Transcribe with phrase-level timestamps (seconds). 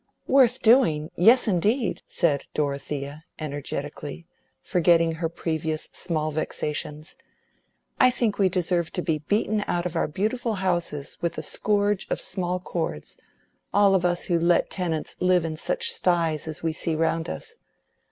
[0.25, 1.11] "Worth doing!
[1.15, 4.25] yes, indeed," said Dorothea, energetically,
[4.63, 7.15] forgetting her previous small vexations.
[7.99, 12.07] "I think we deserve to be beaten out of our beautiful houses with a scourge
[12.09, 16.95] of small cords—all of us who let tenants live in such sties as we see
[16.95, 17.57] round us.